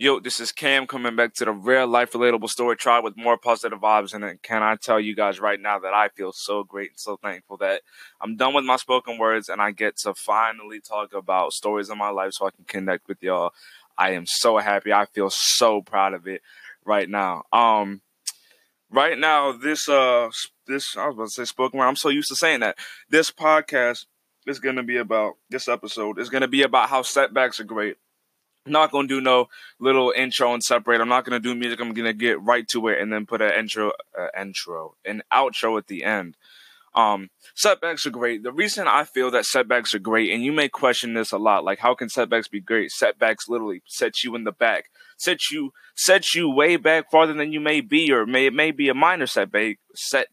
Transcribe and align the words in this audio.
Yo, 0.00 0.20
this 0.20 0.38
is 0.38 0.52
Cam 0.52 0.86
coming 0.86 1.16
back 1.16 1.34
to 1.34 1.44
the 1.44 1.50
real 1.50 1.84
life 1.84 2.12
relatable 2.12 2.48
story 2.48 2.76
tribe 2.76 3.02
with 3.02 3.16
more 3.16 3.36
positive 3.36 3.80
vibes. 3.80 4.14
And 4.14 4.40
can 4.42 4.62
I 4.62 4.76
tell 4.76 5.00
you 5.00 5.12
guys 5.12 5.40
right 5.40 5.60
now 5.60 5.80
that 5.80 5.92
I 5.92 6.06
feel 6.10 6.30
so 6.30 6.62
great 6.62 6.90
and 6.90 7.00
so 7.00 7.16
thankful 7.16 7.56
that 7.56 7.82
I'm 8.20 8.36
done 8.36 8.54
with 8.54 8.64
my 8.64 8.76
spoken 8.76 9.18
words 9.18 9.48
and 9.48 9.60
I 9.60 9.72
get 9.72 9.96
to 10.02 10.14
finally 10.14 10.78
talk 10.78 11.14
about 11.14 11.52
stories 11.52 11.90
in 11.90 11.98
my 11.98 12.10
life 12.10 12.34
so 12.34 12.46
I 12.46 12.52
can 12.52 12.64
connect 12.64 13.08
with 13.08 13.20
y'all. 13.24 13.50
I 13.96 14.12
am 14.12 14.24
so 14.24 14.58
happy. 14.58 14.92
I 14.92 15.06
feel 15.06 15.30
so 15.30 15.82
proud 15.82 16.14
of 16.14 16.28
it 16.28 16.42
right 16.84 17.10
now. 17.10 17.42
Um, 17.52 18.02
right 18.92 19.18
now, 19.18 19.50
this 19.50 19.88
uh, 19.88 20.30
this 20.68 20.96
I 20.96 21.08
was 21.08 21.16
about 21.16 21.24
to 21.24 21.30
say 21.30 21.44
spoken 21.44 21.76
word. 21.76 21.88
I'm 21.88 21.96
so 21.96 22.08
used 22.08 22.28
to 22.28 22.36
saying 22.36 22.60
that. 22.60 22.78
This 23.10 23.32
podcast 23.32 24.06
is 24.46 24.60
to 24.60 24.82
be 24.84 24.98
about 24.98 25.34
this 25.50 25.66
episode 25.66 26.20
is 26.20 26.28
to 26.30 26.46
be 26.46 26.62
about 26.62 26.88
how 26.88 27.02
setbacks 27.02 27.58
are 27.58 27.64
great 27.64 27.96
I'm 28.66 28.72
not 28.72 28.90
gonna 28.90 29.08
do 29.08 29.20
no 29.20 29.48
little 29.78 30.12
intro 30.14 30.52
and 30.52 30.62
separate. 30.62 31.00
I'm 31.00 31.08
not 31.08 31.24
gonna 31.24 31.40
do 31.40 31.54
music. 31.54 31.80
I'm 31.80 31.92
gonna 31.92 32.12
get 32.12 32.40
right 32.42 32.68
to 32.68 32.88
it 32.88 33.00
and 33.00 33.12
then 33.12 33.26
put 33.26 33.40
an 33.40 33.52
intro, 33.52 33.92
uh, 34.18 34.28
intro, 34.38 34.94
an 35.04 35.22
outro 35.32 35.78
at 35.78 35.86
the 35.86 36.04
end. 36.04 36.36
Um, 36.94 37.30
setbacks 37.54 38.06
are 38.06 38.10
great. 38.10 38.42
The 38.42 38.52
reason 38.52 38.88
I 38.88 39.04
feel 39.04 39.30
that 39.30 39.44
setbacks 39.44 39.94
are 39.94 40.00
great, 40.00 40.32
and 40.32 40.42
you 40.42 40.52
may 40.52 40.68
question 40.68 41.14
this 41.14 41.32
a 41.32 41.38
lot, 41.38 41.64
like 41.64 41.78
how 41.78 41.94
can 41.94 42.08
setbacks 42.08 42.48
be 42.48 42.60
great? 42.60 42.90
Setbacks 42.90 43.48
literally 43.48 43.82
set 43.86 44.24
you 44.24 44.34
in 44.34 44.44
the 44.44 44.52
back, 44.52 44.86
set 45.16 45.50
you 45.50 45.72
set 45.94 46.34
you 46.34 46.50
way 46.50 46.76
back 46.76 47.10
farther 47.10 47.34
than 47.34 47.52
you 47.52 47.60
may 47.60 47.80
be, 47.80 48.12
or 48.12 48.26
may 48.26 48.46
it 48.46 48.54
may 48.54 48.70
be 48.70 48.88
a 48.88 48.94
minor 48.94 49.26
setback. 49.26 49.78
Setback. 49.94 50.28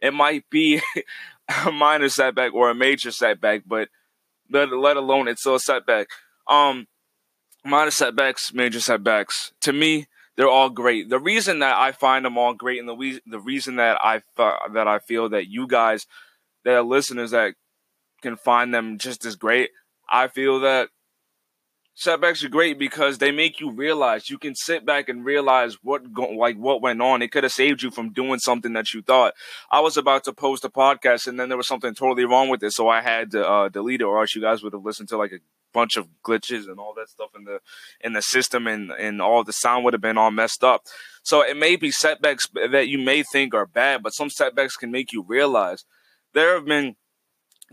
It 0.00 0.14
might 0.14 0.48
be 0.50 0.80
a 1.66 1.70
minor 1.72 2.08
setback 2.08 2.54
or 2.54 2.70
a 2.70 2.74
major 2.74 3.10
setback, 3.10 3.62
but 3.66 3.88
let, 4.50 4.72
let 4.72 4.96
alone 4.96 5.28
it's 5.28 5.40
still 5.40 5.56
a 5.56 5.60
setback. 5.60 6.08
Um, 6.48 6.86
minor 7.68 7.90
setbacks, 7.90 8.52
major 8.52 8.80
setbacks. 8.80 9.52
To 9.62 9.72
me, 9.72 10.06
they're 10.36 10.48
all 10.48 10.70
great. 10.70 11.08
The 11.08 11.18
reason 11.18 11.60
that 11.60 11.76
I 11.76 11.92
find 11.92 12.24
them 12.24 12.38
all 12.38 12.54
great, 12.54 12.78
and 12.78 12.88
the 12.88 12.94
we- 12.94 13.20
the 13.26 13.40
reason 13.40 13.76
that 13.76 13.98
I 14.02 14.22
that 14.36 14.88
I 14.88 14.98
feel 14.98 15.28
that 15.30 15.48
you 15.48 15.66
guys, 15.66 16.06
that 16.64 16.74
are 16.74 16.82
listeners, 16.82 17.32
that 17.32 17.54
can 18.22 18.36
find 18.36 18.74
them 18.74 18.98
just 18.98 19.24
as 19.24 19.36
great, 19.36 19.70
I 20.10 20.28
feel 20.28 20.60
that 20.60 20.90
setbacks 21.94 22.44
are 22.44 22.48
great 22.48 22.78
because 22.78 23.18
they 23.18 23.32
make 23.32 23.58
you 23.58 23.70
realize 23.72 24.30
you 24.30 24.38
can 24.38 24.54
sit 24.54 24.86
back 24.86 25.08
and 25.08 25.24
realize 25.24 25.78
what 25.82 26.12
go, 26.12 26.28
like 26.30 26.56
what 26.56 26.80
went 26.80 27.02
on 27.02 27.22
it 27.22 27.32
could 27.32 27.42
have 27.42 27.52
saved 27.52 27.82
you 27.82 27.90
from 27.90 28.12
doing 28.12 28.38
something 28.38 28.72
that 28.72 28.94
you 28.94 29.02
thought 29.02 29.34
i 29.72 29.80
was 29.80 29.96
about 29.96 30.22
to 30.22 30.32
post 30.32 30.64
a 30.64 30.68
podcast 30.68 31.26
and 31.26 31.40
then 31.40 31.48
there 31.48 31.58
was 31.58 31.66
something 31.66 31.92
totally 31.94 32.24
wrong 32.24 32.48
with 32.48 32.62
it 32.62 32.70
so 32.70 32.88
i 32.88 33.00
had 33.00 33.32
to 33.32 33.44
uh, 33.44 33.68
delete 33.68 34.00
it 34.00 34.04
or 34.04 34.20
else 34.20 34.32
you 34.36 34.40
guys 34.40 34.62
would 34.62 34.72
have 34.72 34.84
listened 34.84 35.08
to 35.08 35.16
like 35.16 35.32
a 35.32 35.38
bunch 35.78 35.96
of 35.96 36.08
glitches 36.26 36.68
and 36.68 36.80
all 36.80 36.92
that 36.96 37.08
stuff 37.08 37.30
in 37.36 37.44
the 37.44 37.60
in 38.00 38.12
the 38.12 38.22
system 38.22 38.66
and 38.66 38.90
and 38.90 39.22
all 39.22 39.44
the 39.44 39.52
sound 39.52 39.84
would 39.84 39.94
have 39.94 40.00
been 40.00 40.18
all 40.18 40.32
messed 40.32 40.64
up 40.64 40.82
so 41.22 41.40
it 41.40 41.56
may 41.56 41.76
be 41.76 41.90
setbacks 41.90 42.46
that 42.72 42.88
you 42.88 42.98
may 42.98 43.22
think 43.22 43.54
are 43.54 43.66
bad 43.66 44.02
but 44.02 44.14
some 44.14 44.28
setbacks 44.28 44.76
can 44.76 44.90
make 44.90 45.12
you 45.12 45.22
realize 45.22 45.84
there 46.34 46.54
have 46.54 46.64
been 46.64 46.96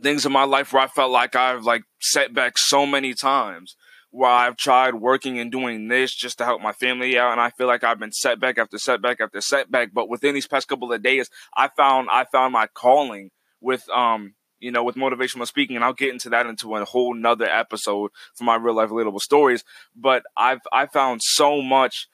things 0.04 0.26
in 0.26 0.32
my 0.32 0.44
life 0.44 0.72
where 0.72 0.84
i 0.84 0.88
felt 0.88 1.12
like 1.12 1.36
i've 1.36 1.64
like 1.64 1.84
set 2.00 2.34
back 2.34 2.58
so 2.58 2.86
many 2.86 3.14
times 3.14 3.76
where 4.16 4.32
I've 4.32 4.56
tried 4.56 4.96
working 4.96 5.40
and 5.40 5.52
doing 5.52 5.90
this 5.90 6.16
just 6.16 6.38
to 6.38 6.46
help 6.46 6.62
my 6.62 6.72
family 6.72 7.20
out, 7.20 7.34
and 7.34 7.42
I 7.42 7.50
feel 7.50 7.68
like 7.68 7.84
I've 7.84 8.00
been 8.00 8.14
setback 8.14 8.58
after 8.58 8.78
setback 8.78 9.20
after 9.20 9.42
setback. 9.42 9.90
But 9.94 10.08
within 10.08 10.34
these 10.34 10.48
past 10.48 10.70
couple 10.70 10.94
of 10.94 11.04
days, 11.04 11.30
I 11.54 11.68
found 11.76 12.08
I 12.10 12.24
found 12.32 12.54
my 12.54 12.68
calling 12.74 13.32
with 13.60 13.90
um 13.90 14.36
you 14.60 14.72
know 14.72 14.84
with 14.84 14.96
motivational 14.96 15.48
speaking, 15.48 15.76
and 15.76 15.86
I'll 15.86 15.94
get 15.94 16.12
into 16.14 16.30
that 16.30 16.46
into 16.46 16.76
a 16.76 16.86
whole 16.86 17.14
nother 17.14 17.46
episode 17.46 18.12
for 18.34 18.44
my 18.44 18.56
real 18.56 18.76
life 18.76 18.90
relatable 18.90 19.22
stories. 19.22 19.64
But 19.96 20.24
I've 20.36 20.62
I 20.72 20.86
found 20.88 21.22
so 21.24 21.62
much 21.62 22.08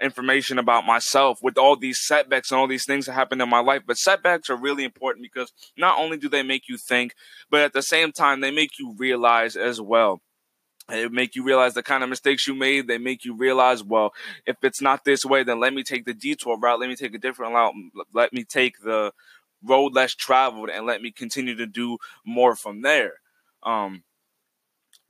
information 0.00 0.58
about 0.58 0.86
myself 0.86 1.40
with 1.42 1.58
all 1.58 1.74
these 1.74 1.98
setbacks 2.06 2.50
and 2.50 2.60
all 2.60 2.68
these 2.68 2.86
things 2.86 3.06
that 3.06 3.14
happen 3.14 3.40
in 3.40 3.48
my 3.48 3.60
life. 3.60 3.82
But 3.86 3.98
setbacks 3.98 4.48
are 4.48 4.56
really 4.56 4.84
important 4.84 5.24
because 5.24 5.52
not 5.76 5.98
only 5.98 6.16
do 6.16 6.28
they 6.28 6.42
make 6.42 6.68
you 6.68 6.76
think, 6.76 7.14
but 7.50 7.62
at 7.62 7.72
the 7.72 7.82
same 7.82 8.12
time 8.12 8.40
they 8.40 8.52
make 8.52 8.78
you 8.78 8.94
realize 8.96 9.56
as 9.56 9.80
well 9.80 10.20
they 10.88 11.06
make 11.08 11.36
you 11.36 11.44
realize 11.44 11.74
the 11.74 11.82
kind 11.82 12.02
of 12.02 12.08
mistakes 12.08 12.46
you 12.46 12.54
made. 12.54 12.88
They 12.88 12.98
make 12.98 13.24
you 13.24 13.34
realize, 13.34 13.84
well, 13.84 14.14
if 14.46 14.56
it's 14.62 14.80
not 14.80 15.04
this 15.04 15.24
way, 15.24 15.42
then 15.42 15.60
let 15.60 15.74
me 15.74 15.82
take 15.82 16.06
the 16.06 16.14
detour 16.14 16.58
route. 16.58 16.80
Let 16.80 16.88
me 16.88 16.96
take 16.96 17.14
a 17.14 17.18
different 17.18 17.52
route. 17.52 17.74
Let 18.14 18.32
me 18.32 18.44
take 18.44 18.80
the 18.82 19.12
road 19.62 19.94
less 19.94 20.14
traveled 20.14 20.70
and 20.70 20.86
let 20.86 21.02
me 21.02 21.10
continue 21.10 21.56
to 21.56 21.66
do 21.66 21.98
more 22.24 22.54
from 22.54 22.82
there. 22.82 23.14
Um, 23.62 24.02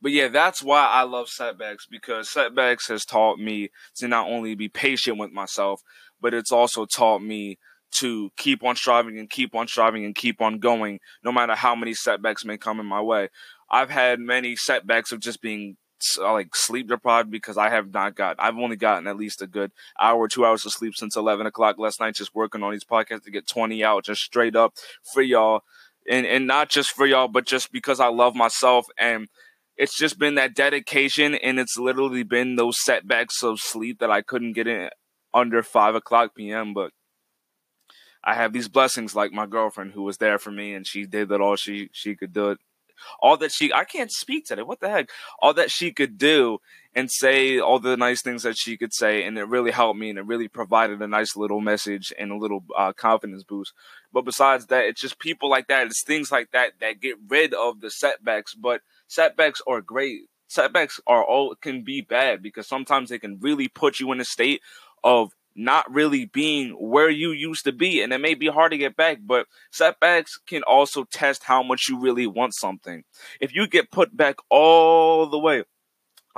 but 0.00 0.12
yeah, 0.12 0.28
that's 0.28 0.62
why 0.62 0.86
I 0.86 1.02
love 1.02 1.28
setbacks 1.28 1.86
because 1.86 2.30
setbacks 2.30 2.88
has 2.88 3.04
taught 3.04 3.38
me 3.38 3.70
to 3.96 4.08
not 4.08 4.28
only 4.28 4.54
be 4.54 4.68
patient 4.68 5.18
with 5.18 5.32
myself, 5.32 5.82
but 6.20 6.34
it's 6.34 6.52
also 6.52 6.86
taught 6.86 7.22
me 7.22 7.58
to 7.90 8.30
keep 8.36 8.62
on 8.62 8.76
striving 8.76 9.18
and 9.18 9.30
keep 9.30 9.54
on 9.54 9.66
striving 9.66 10.04
and 10.04 10.14
keep 10.14 10.40
on 10.40 10.58
going, 10.58 11.00
no 11.24 11.32
matter 11.32 11.54
how 11.54 11.74
many 11.74 11.94
setbacks 11.94 12.44
may 12.44 12.56
come 12.56 12.80
in 12.80 12.86
my 12.86 13.00
way. 13.00 13.28
I've 13.70 13.90
had 13.90 14.20
many 14.20 14.56
setbacks 14.56 15.10
of 15.10 15.20
just 15.20 15.40
being 15.40 15.76
Uh, 16.18 16.32
like 16.32 16.54
sleep 16.54 16.88
deprived 16.88 17.30
because 17.30 17.58
I 17.58 17.70
have 17.70 17.92
not 17.92 18.14
got. 18.14 18.36
I've 18.38 18.56
only 18.56 18.76
gotten 18.76 19.06
at 19.06 19.16
least 19.16 19.42
a 19.42 19.46
good 19.46 19.72
hour 20.00 20.28
two 20.28 20.44
hours 20.44 20.64
of 20.64 20.72
sleep 20.72 20.94
since 20.94 21.16
eleven 21.16 21.46
o'clock 21.46 21.78
last 21.78 22.00
night, 22.00 22.14
just 22.14 22.34
working 22.34 22.62
on 22.62 22.72
these 22.72 22.84
podcasts 22.84 23.24
to 23.24 23.30
get 23.30 23.46
twenty 23.46 23.84
out, 23.84 24.04
just 24.04 24.22
straight 24.22 24.56
up 24.56 24.74
for 25.12 25.22
y'all, 25.22 25.62
and 26.08 26.26
and 26.26 26.46
not 26.46 26.68
just 26.68 26.90
for 26.90 27.06
y'all, 27.06 27.28
but 27.28 27.46
just 27.46 27.72
because 27.72 28.00
I 28.00 28.08
love 28.08 28.34
myself 28.34 28.86
and. 28.98 29.28
It's 29.80 29.96
just 29.96 30.18
been 30.18 30.34
that 30.34 30.56
dedication, 30.56 31.36
and 31.36 31.60
it's 31.60 31.78
literally 31.78 32.24
been 32.24 32.56
those 32.56 32.82
setbacks 32.82 33.44
of 33.44 33.60
sleep 33.60 34.00
that 34.00 34.10
I 34.10 34.22
couldn't 34.22 34.54
get 34.54 34.66
in 34.66 34.90
under 35.32 35.62
five 35.62 35.94
o'clock 35.94 36.34
p.m. 36.36 36.74
But 36.74 36.90
I 38.24 38.34
have 38.34 38.52
these 38.52 38.66
blessings, 38.66 39.14
like 39.14 39.30
my 39.30 39.46
girlfriend, 39.46 39.92
who 39.92 40.02
was 40.02 40.16
there 40.16 40.36
for 40.40 40.50
me, 40.50 40.74
and 40.74 40.84
she 40.84 41.06
did 41.06 41.28
that 41.28 41.40
all 41.40 41.54
she 41.54 41.90
she 41.92 42.16
could 42.16 42.32
do 42.32 42.50
it 42.50 42.58
all 43.20 43.36
that 43.38 43.52
she 43.52 43.72
I 43.72 43.84
can't 43.84 44.10
speak 44.10 44.46
today. 44.46 44.62
What 44.62 44.80
the 44.80 44.88
heck? 44.88 45.10
All 45.40 45.54
that 45.54 45.70
she 45.70 45.92
could 45.92 46.18
do 46.18 46.58
and 46.94 47.10
say 47.10 47.58
all 47.58 47.78
the 47.78 47.96
nice 47.96 48.22
things 48.22 48.42
that 48.42 48.56
she 48.58 48.76
could 48.76 48.92
say, 48.92 49.22
and 49.24 49.38
it 49.38 49.46
really 49.46 49.70
helped 49.70 49.98
me, 50.00 50.10
and 50.10 50.18
it 50.18 50.26
really 50.26 50.48
provided 50.48 51.00
a 51.00 51.06
nice 51.06 51.36
little 51.36 51.60
message 51.60 52.12
and 52.18 52.32
a 52.32 52.36
little 52.36 52.64
uh, 52.76 52.92
confidence 52.92 53.44
boost. 53.44 53.72
But 54.12 54.24
besides 54.24 54.66
that, 54.66 54.84
it's 54.86 55.00
just 55.00 55.18
people 55.18 55.48
like 55.50 55.68
that. 55.68 55.86
It's 55.86 56.02
things 56.02 56.32
like 56.32 56.50
that 56.52 56.72
that 56.80 57.00
get 57.00 57.16
rid 57.28 57.54
of 57.54 57.80
the 57.80 57.90
setbacks. 57.90 58.54
But 58.54 58.80
setbacks 59.06 59.60
are 59.66 59.80
great. 59.80 60.22
Setbacks 60.48 60.98
are 61.06 61.22
all 61.22 61.54
can 61.56 61.84
be 61.84 62.00
bad 62.00 62.42
because 62.42 62.66
sometimes 62.66 63.10
they 63.10 63.18
can 63.18 63.38
really 63.40 63.68
put 63.68 64.00
you 64.00 64.10
in 64.12 64.20
a 64.20 64.24
state 64.24 64.62
of 65.04 65.32
not 65.58 65.92
really 65.92 66.26
being 66.26 66.70
where 66.70 67.10
you 67.10 67.32
used 67.32 67.64
to 67.64 67.72
be. 67.72 68.00
And 68.00 68.12
it 68.12 68.20
may 68.20 68.34
be 68.34 68.46
hard 68.46 68.72
to 68.72 68.78
get 68.78 68.96
back, 68.96 69.18
but 69.24 69.46
setbacks 69.72 70.38
can 70.46 70.62
also 70.62 71.04
test 71.04 71.42
how 71.42 71.62
much 71.62 71.88
you 71.88 72.00
really 72.00 72.26
want 72.26 72.54
something. 72.54 73.04
If 73.40 73.54
you 73.54 73.66
get 73.66 73.90
put 73.90 74.16
back 74.16 74.36
all 74.50 75.26
the 75.26 75.38
way, 75.38 75.64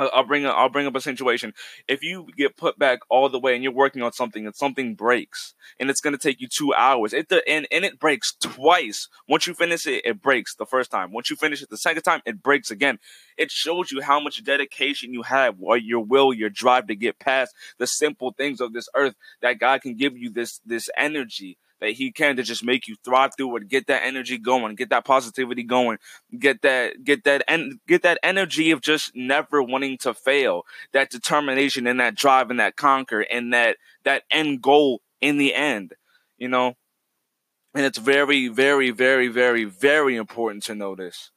I'll 0.08 0.24
bring 0.24 0.46
up, 0.46 0.56
I'll 0.56 0.68
bring 0.68 0.86
up 0.86 0.94
a 0.94 1.00
situation. 1.00 1.52
If 1.86 2.02
you 2.02 2.26
get 2.36 2.56
put 2.56 2.78
back 2.78 3.00
all 3.08 3.28
the 3.28 3.38
way 3.38 3.54
and 3.54 3.62
you're 3.62 3.72
working 3.72 4.02
on 4.02 4.12
something 4.12 4.46
and 4.46 4.54
something 4.54 4.94
breaks 4.94 5.54
and 5.78 5.90
it's 5.90 6.00
going 6.00 6.16
to 6.16 6.18
take 6.18 6.40
you 6.40 6.48
two 6.48 6.72
hours, 6.74 7.12
it 7.12 7.30
and, 7.46 7.66
and 7.70 7.84
it 7.84 7.98
breaks 7.98 8.34
twice. 8.40 9.08
Once 9.28 9.46
you 9.46 9.54
finish 9.54 9.86
it, 9.86 10.02
it 10.04 10.22
breaks 10.22 10.54
the 10.54 10.66
first 10.66 10.90
time. 10.90 11.12
Once 11.12 11.30
you 11.30 11.36
finish 11.36 11.62
it 11.62 11.70
the 11.70 11.76
second 11.76 12.02
time, 12.02 12.20
it 12.24 12.42
breaks 12.42 12.70
again. 12.70 12.98
It 13.36 13.50
shows 13.50 13.90
you 13.90 14.00
how 14.00 14.20
much 14.20 14.42
dedication 14.44 15.12
you 15.12 15.22
have, 15.22 15.56
or 15.60 15.76
your 15.76 16.04
will, 16.04 16.32
your 16.32 16.50
drive 16.50 16.86
to 16.88 16.94
get 16.94 17.18
past 17.18 17.54
the 17.78 17.86
simple 17.86 18.32
things 18.32 18.60
of 18.60 18.72
this 18.72 18.88
earth. 18.94 19.14
That 19.42 19.58
God 19.58 19.82
can 19.82 19.96
give 19.96 20.16
you 20.16 20.30
this 20.30 20.60
this 20.64 20.88
energy 20.96 21.58
that 21.80 21.92
he 21.92 22.12
can 22.12 22.36
to 22.36 22.42
just 22.42 22.64
make 22.64 22.86
you 22.86 22.96
thrive 23.04 23.32
through 23.36 23.56
it, 23.56 23.68
get 23.68 23.86
that 23.86 24.04
energy 24.04 24.38
going, 24.38 24.74
get 24.74 24.90
that 24.90 25.04
positivity 25.04 25.62
going, 25.62 25.98
get 26.38 26.62
that 26.62 27.02
get 27.04 27.24
that 27.24 27.42
and 27.48 27.80
get 27.86 28.02
that 28.02 28.18
energy 28.22 28.70
of 28.70 28.80
just 28.80 29.14
never 29.14 29.62
wanting 29.62 29.98
to 29.98 30.14
fail, 30.14 30.64
that 30.92 31.10
determination 31.10 31.86
and 31.86 32.00
that 32.00 32.14
drive 32.14 32.50
and 32.50 32.60
that 32.60 32.76
conquer 32.76 33.20
and 33.20 33.52
that 33.52 33.76
that 34.04 34.22
end 34.30 34.62
goal 34.62 35.00
in 35.20 35.38
the 35.38 35.54
end, 35.54 35.94
you 36.38 36.48
know. 36.48 36.74
And 37.74 37.86
it's 37.86 37.98
very, 37.98 38.48
very, 38.48 38.90
very, 38.90 39.28
very, 39.28 39.64
very 39.64 40.16
important 40.16 40.64
to 40.64 40.74
know 40.74 40.96
this. 40.96 41.30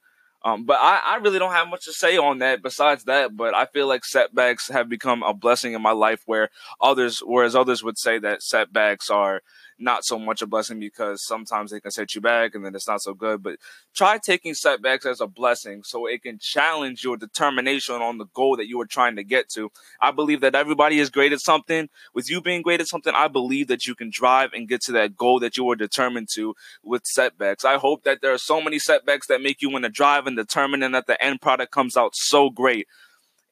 Um, 0.45 0.66
but 0.66 0.78
I, 0.81 1.00
I 1.06 1.16
really 1.18 1.40
don't 1.40 1.54
have 1.54 1.69
much 1.69 1.86
to 1.86 1.94
say 1.94 2.18
on 2.18 2.40
that 2.40 2.62
besides 2.62 3.06
that. 3.06 3.36
But 3.36 3.54
I 3.54 3.66
feel 3.66 3.88
like 3.88 4.04
setbacks 4.04 4.68
have 4.69 4.90
become 4.90 5.24
a 5.24 5.34
blessing 5.34 5.74
in 5.74 5.81
my 5.81 5.92
life 5.92 6.24
where 6.25 6.50
others, 6.81 7.19
whereas 7.19 7.56
others 7.56 7.84
would 7.84 7.98
say 7.98 8.19
that 8.19 8.44
setbacks 8.44 9.10
are 9.10 9.42
not 9.83 10.06
so 10.06 10.18
much 10.18 10.41
a 10.41 10.47
blessing 10.47 10.80
because 10.80 11.25
sometimes 11.25 11.71
they 11.71 11.80
can 11.80 11.91
set 11.91 12.15
you 12.15 12.21
back 12.21 12.56
and 12.56 12.65
then 12.65 12.74
it's 12.74 12.88
not 12.88 13.01
so 13.01 13.13
good. 13.13 13.44
But 13.44 13.57
try 13.94 14.18
taking 14.18 14.53
setbacks 14.53 15.06
as 15.06 15.21
a 15.21 15.27
blessing 15.27 15.83
so 15.83 16.07
it 16.07 16.24
can 16.24 16.39
challenge 16.39 17.03
your 17.03 17.18
determination 17.18 17.95
on 17.95 18.18
the 18.18 18.25
goal 18.33 18.57
that 18.57 18.68
you 18.68 18.80
are 18.81 18.85
trying 18.85 19.15
to 19.18 19.24
get 19.24 19.50
to. 19.50 19.71
I 20.01 20.12
believe 20.12 20.41
that 20.41 20.56
everybody 20.56 21.00
is 21.00 21.09
great 21.09 21.33
at 21.33 21.41
something. 21.41 21.89
With 22.13 22.30
you 22.30 22.41
being 22.41 22.62
great 22.62 22.81
at 22.81 22.88
something, 22.88 23.13
I 23.15 23.27
believe 23.27 23.68
that 23.68 23.85
you 23.85 23.95
can 23.95 24.09
drive 24.09 24.51
and 24.53 24.68
get 24.68 24.81
to 24.83 24.91
that 24.94 25.15
goal 25.15 25.39
that 25.39 25.57
you 25.57 25.69
are 25.69 25.75
determined 25.75 26.30
to 26.35 26.56
with 26.83 27.06
setbacks. 27.06 27.65
I 27.65 27.77
hope 27.77 28.03
that 28.03 28.21
there 28.21 28.33
are 28.33 28.38
so 28.38 28.62
many 28.62 28.80
setbacks 28.80 29.27
that 29.27 29.41
make 29.41 29.62
you 29.62 29.69
want 29.69 29.83
to 29.83 29.89
drive 29.89 30.27
and 30.27 30.38
determine 30.38 30.81
and 30.83 30.95
that 30.95 31.07
the 31.07 31.21
end 31.24 31.41
product 31.41 31.71
comes 31.71 31.97
out 31.97 32.15
so 32.15 32.50
great 32.50 32.88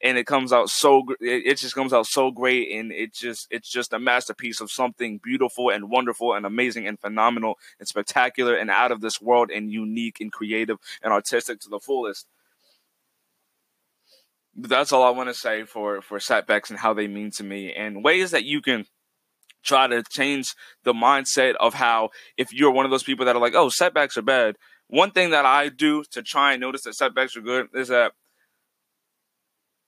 and 0.02 0.18
it 0.18 0.26
comes 0.26 0.52
out 0.52 0.68
so 0.68 1.04
it 1.20 1.56
just 1.58 1.74
comes 1.74 1.92
out 1.92 2.06
so 2.06 2.30
great 2.30 2.72
and 2.72 2.92
it 2.92 3.14
just 3.14 3.46
it's 3.50 3.70
just 3.70 3.92
a 3.92 3.98
masterpiece 3.98 4.60
of 4.60 4.70
something 4.70 5.20
beautiful 5.22 5.70
and 5.70 5.88
wonderful 5.88 6.34
and 6.34 6.44
amazing 6.44 6.86
and 6.86 6.98
phenomenal 6.98 7.58
and 7.78 7.88
spectacular 7.88 8.54
and 8.54 8.70
out 8.70 8.90
of 8.90 9.00
this 9.00 9.20
world 9.20 9.50
and 9.50 9.70
unique 9.70 10.20
and 10.20 10.32
creative 10.32 10.78
and 11.02 11.12
artistic 11.12 11.60
to 11.60 11.68
the 11.68 11.78
fullest. 11.78 12.26
That's 14.54 14.92
all 14.92 15.04
I 15.04 15.10
want 15.10 15.28
to 15.28 15.34
say 15.34 15.64
for 15.64 16.02
for 16.02 16.18
setbacks 16.18 16.70
and 16.70 16.78
how 16.78 16.92
they 16.92 17.06
mean 17.06 17.30
to 17.32 17.44
me 17.44 17.72
and 17.72 18.04
ways 18.04 18.32
that 18.32 18.44
you 18.44 18.60
can 18.60 18.86
try 19.62 19.86
to 19.86 20.02
change 20.02 20.54
the 20.82 20.92
mindset 20.92 21.54
of 21.60 21.74
how 21.74 22.10
if 22.36 22.52
you're 22.52 22.72
one 22.72 22.84
of 22.84 22.90
those 22.90 23.04
people 23.04 23.24
that 23.26 23.36
are 23.36 23.40
like 23.40 23.54
oh 23.54 23.68
setbacks 23.68 24.16
are 24.16 24.22
bad. 24.22 24.56
One 24.88 25.12
thing 25.12 25.30
that 25.30 25.46
I 25.46 25.70
do 25.70 26.04
to 26.10 26.22
try 26.22 26.52
and 26.52 26.60
notice 26.60 26.82
that 26.82 26.94
setbacks 26.94 27.34
are 27.34 27.40
good 27.40 27.68
is 27.72 27.88
that 27.88 28.12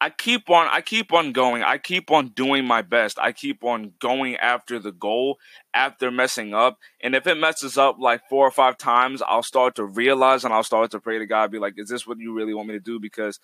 I 0.00 0.10
keep 0.10 0.50
on 0.50 0.68
I 0.70 0.80
keep 0.80 1.12
on 1.12 1.32
going. 1.32 1.62
I 1.62 1.78
keep 1.78 2.10
on 2.10 2.28
doing 2.28 2.66
my 2.66 2.82
best. 2.82 3.18
I 3.18 3.32
keep 3.32 3.64
on 3.64 3.92
going 4.00 4.36
after 4.36 4.78
the 4.78 4.92
goal 4.92 5.38
after 5.72 6.10
messing 6.10 6.52
up. 6.52 6.78
And 7.02 7.14
if 7.14 7.26
it 7.26 7.36
messes 7.36 7.78
up 7.78 7.96
like 7.98 8.22
four 8.28 8.46
or 8.46 8.50
five 8.50 8.76
times, 8.76 9.22
I'll 9.22 9.42
start 9.42 9.76
to 9.76 9.84
realize 9.84 10.44
and 10.44 10.52
I'll 10.52 10.62
start 10.62 10.90
to 10.90 11.00
pray 11.00 11.18
to 11.18 11.26
God 11.26 11.50
be 11.50 11.58
like, 11.58 11.74
is 11.76 11.88
this 11.88 12.06
what 12.06 12.18
you 12.18 12.34
really 12.34 12.54
want 12.54 12.68
me 12.68 12.74
to 12.74 12.80
do 12.80 12.98
because 13.00 13.38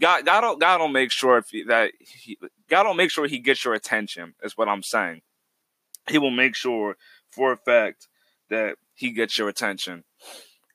God 0.00 0.24
God 0.24 0.42
will, 0.42 0.56
God 0.56 0.80
will 0.80 0.88
make 0.88 1.12
sure 1.12 1.38
if 1.38 1.50
he, 1.50 1.62
that 1.64 1.92
he, 2.00 2.38
God 2.68 2.86
will 2.86 2.94
make 2.94 3.10
sure 3.10 3.26
he 3.26 3.38
gets 3.38 3.64
your 3.64 3.74
attention 3.74 4.34
is 4.42 4.56
what 4.56 4.68
I'm 4.68 4.82
saying. 4.82 5.20
He 6.08 6.18
will 6.18 6.30
make 6.30 6.56
sure 6.56 6.96
for 7.30 7.52
a 7.52 7.56
fact 7.56 8.08
that 8.48 8.76
he 8.94 9.12
gets 9.12 9.38
your 9.38 9.48
attention 9.48 10.04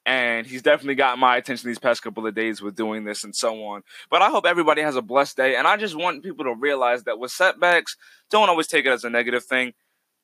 and 0.05 0.45
he's 0.45 0.61
definitely 0.61 0.95
got 0.95 1.17
my 1.17 1.37
attention 1.37 1.67
these 1.67 1.79
past 1.79 2.03
couple 2.03 2.27
of 2.27 2.35
days 2.35 2.61
with 2.61 2.75
doing 2.75 3.05
this 3.05 3.23
and 3.23 3.35
so 3.35 3.63
on. 3.65 3.81
But 4.09 4.21
I 4.21 4.29
hope 4.29 4.45
everybody 4.45 4.81
has 4.81 4.95
a 4.95 5.01
blessed 5.01 5.37
day, 5.37 5.55
and 5.55 5.67
I 5.67 5.77
just 5.77 5.95
want 5.95 6.23
people 6.23 6.45
to 6.45 6.53
realize 6.53 7.03
that 7.03 7.19
with 7.19 7.31
setbacks, 7.31 7.97
don't 8.29 8.49
always 8.49 8.67
take 8.67 8.85
it 8.85 8.91
as 8.91 9.03
a 9.03 9.09
negative 9.09 9.43
thing. 9.43 9.73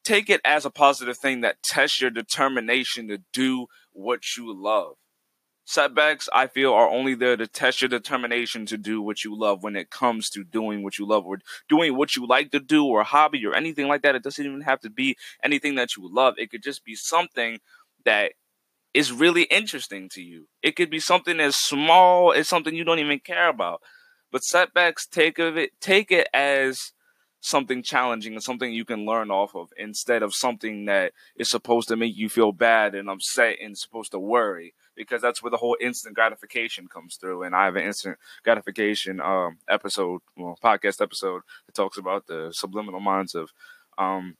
Take 0.03 0.29
it 0.29 0.41
as 0.43 0.65
a 0.65 0.71
positive 0.71 1.17
thing 1.17 1.41
that 1.41 1.61
tests 1.63 2.01
your 2.01 2.09
determination 2.09 3.07
to 3.07 3.19
do 3.33 3.67
what 3.91 4.35
you 4.35 4.53
love. 4.53 4.95
Setbacks, 5.65 6.27
I 6.33 6.47
feel, 6.47 6.73
are 6.73 6.89
only 6.89 7.13
there 7.13 7.37
to 7.37 7.47
test 7.47 7.81
your 7.81 7.89
determination 7.89 8.65
to 8.65 8.77
do 8.77 9.01
what 9.01 9.23
you 9.23 9.37
love 9.37 9.63
when 9.63 9.75
it 9.75 9.89
comes 9.89 10.29
to 10.31 10.43
doing 10.43 10.83
what 10.83 10.97
you 10.97 11.05
love 11.05 11.25
or 11.25 11.39
doing 11.69 11.95
what 11.95 12.15
you 12.15 12.25
like 12.25 12.51
to 12.51 12.59
do 12.59 12.85
or 12.85 13.01
a 13.01 13.05
hobby 13.05 13.45
or 13.45 13.53
anything 13.53 13.87
like 13.87 14.01
that. 14.01 14.15
It 14.15 14.23
doesn't 14.23 14.43
even 14.45 14.61
have 14.61 14.81
to 14.81 14.89
be 14.89 15.17
anything 15.43 15.75
that 15.75 15.95
you 15.95 16.09
love. 16.11 16.33
It 16.37 16.49
could 16.49 16.63
just 16.63 16.83
be 16.83 16.95
something 16.95 17.59
that 18.05 18.33
is 18.93 19.11
really 19.11 19.43
interesting 19.43 20.09
to 20.09 20.21
you. 20.21 20.47
It 20.61 20.75
could 20.75 20.89
be 20.89 20.99
something 20.99 21.39
as 21.39 21.55
small 21.55 22.33
as 22.33 22.47
something 22.47 22.75
you 22.75 22.83
don't 22.83 22.99
even 22.99 23.19
care 23.19 23.49
about. 23.49 23.81
But 24.31 24.43
setbacks 24.43 25.05
take 25.05 25.39
of 25.39 25.57
it 25.57 25.71
take 25.81 26.11
it 26.11 26.27
as 26.33 26.93
something 27.41 27.81
challenging 27.81 28.33
and 28.33 28.43
something 28.43 28.71
you 28.71 28.85
can 28.85 29.05
learn 29.05 29.31
off 29.31 29.55
of 29.55 29.73
instead 29.75 30.21
of 30.21 30.33
something 30.33 30.85
that 30.85 31.11
is 31.35 31.49
supposed 31.49 31.87
to 31.87 31.95
make 31.95 32.15
you 32.15 32.29
feel 32.29 32.51
bad 32.51 32.93
and 32.93 33.09
upset 33.09 33.57
and 33.61 33.75
supposed 33.77 34.11
to 34.11 34.19
worry 34.19 34.73
because 34.95 35.21
that's 35.21 35.41
where 35.41 35.49
the 35.49 35.57
whole 35.57 35.75
instant 35.81 36.13
gratification 36.13 36.87
comes 36.87 37.15
through 37.15 37.41
and 37.41 37.55
i 37.55 37.65
have 37.65 37.75
an 37.75 37.83
instant 37.83 38.15
gratification 38.43 39.19
um, 39.19 39.57
episode 39.67 40.21
well 40.37 40.57
podcast 40.63 41.01
episode 41.01 41.41
that 41.65 41.73
talks 41.73 41.97
about 41.97 42.27
the 42.27 42.49
subliminal 42.53 42.99
minds 42.99 43.33
of 43.33 43.49
um, 43.97 44.37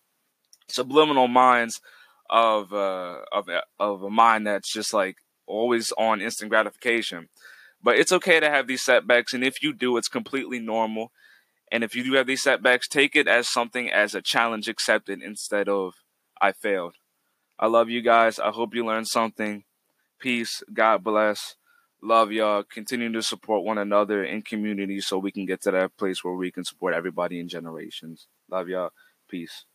subliminal 0.68 1.28
minds 1.28 1.82
of 2.32 2.74
uh, 2.74 3.18
of 3.32 3.50
of 3.80 4.04
a 4.04 4.10
mind 4.10 4.48
that's 4.48 4.72
just 4.72 4.94
like 4.94 5.18
always 5.46 5.92
on 5.98 6.22
instant 6.22 6.50
gratification. 6.50 7.30
But 7.84 7.98
it's 7.98 8.12
okay 8.12 8.40
to 8.40 8.50
have 8.50 8.68
these 8.68 8.84
setbacks, 8.84 9.34
and 9.34 9.44
if 9.44 9.62
you 9.62 9.74
do, 9.74 9.98
it's 9.98 10.08
completely 10.08 10.60
normal. 10.60 11.12
And 11.72 11.84
if 11.84 11.96
you 11.96 12.04
do 12.04 12.14
have 12.14 12.28
these 12.28 12.44
setbacks, 12.44 12.88
take 12.88 13.16
it 13.16 13.28
as 13.28 13.48
something 13.48 13.90
as 13.90 14.14
a 14.14 14.22
challenge 14.22 14.68
accepted 14.68 15.22
instead 15.22 15.70
of 15.70 15.96
I 16.42 16.52
failed. 16.52 16.96
I 17.58 17.68
love 17.68 17.90
you 17.90 18.02
guys. 18.02 18.40
I 18.40 18.50
hope 18.52 18.76
you 18.76 18.86
learned 18.86 19.08
something. 19.08 19.64
Peace. 20.20 20.64
God 20.74 21.04
bless. 21.04 21.56
Love 22.02 22.32
y'all. 22.32 22.64
Continue 22.64 23.12
to 23.14 23.22
support 23.22 23.64
one 23.64 23.78
another 23.78 24.24
in 24.24 24.42
community 24.42 25.00
so 25.00 25.18
we 25.18 25.32
can 25.32 25.46
get 25.46 25.62
to 25.62 25.72
that 25.72 25.96
place 25.98 26.24
where 26.24 26.34
we 26.34 26.52
can 26.52 26.66
support 26.66 26.94
everybody 26.94 27.40
in 27.40 27.48
generations. 27.48 28.28
Love 28.50 28.68
y'all. 28.68 28.92
Peace. 29.30 29.66